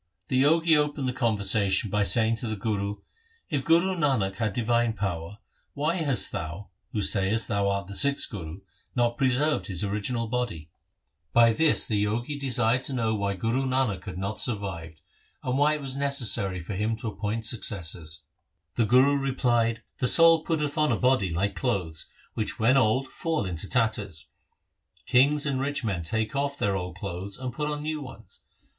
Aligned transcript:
The 0.29 0.41
Jogi 0.41 0.75
opened 0.75 1.07
the 1.07 1.13
conversation 1.13 1.91
by 1.91 2.01
saying 2.01 2.37
to 2.37 2.47
the 2.47 2.55
Guru,' 2.55 2.95
If 3.51 3.63
Guru 3.63 3.95
Nanak 3.95 4.37
had 4.37 4.51
divine 4.55 4.93
power, 4.93 5.37
why 5.75 5.97
hast 5.97 6.31
thou, 6.31 6.69
who 6.91 7.03
sayest 7.03 7.47
thou 7.47 7.69
art 7.69 7.85
the 7.85 7.93
sixth 7.93 8.27
Guru, 8.31 8.61
not 8.95 9.15
preserved 9.15 9.67
his 9.67 9.83
original 9.83 10.25
body?' 10.25 10.71
By 11.33 11.53
this 11.53 11.85
the 11.85 12.03
Jogi 12.03 12.03
LIFE 12.03 12.05
OF 12.07 12.09
GURU 12.09 12.09
HAR 12.09 12.17
GOBIND 12.17 12.27
59 12.31 12.49
desired 12.49 12.83
to 12.85 12.93
know 12.93 13.15
why 13.15 13.33
Guru 13.35 13.65
Nanak 13.67 14.03
had 14.05 14.17
not 14.17 14.39
survived, 14.39 15.01
and 15.43 15.57
why 15.59 15.75
it 15.75 15.81
was 15.81 15.95
necessary 15.95 16.59
for 16.59 16.73
him 16.73 16.95
to 16.95 17.07
appoint 17.09 17.45
suc 17.45 17.59
cessors. 17.61 18.21
The 18.77 18.85
Guru 18.87 19.17
replied,' 19.19 19.83
The 19.99 20.07
soul 20.07 20.43
putteth 20.43 20.79
on 20.79 20.91
a 20.91 20.97
body 20.97 21.29
like 21.29 21.53
clothes 21.55 22.07
which 22.33 22.57
when 22.57 22.75
old 22.75 23.09
fall 23.09 23.45
into 23.45 23.69
tatters. 23.69 24.25
Kings 25.05 25.45
and 25.45 25.61
rich 25.61 25.83
men 25.83 26.01
take 26.01 26.35
off 26.35 26.57
their 26.57 26.75
old 26.75 26.95
clothes 26.97 27.37
and 27.37 27.53
put 27.53 27.69
on 27.69 27.83
new 27.83 28.01
ones. 28.01 28.39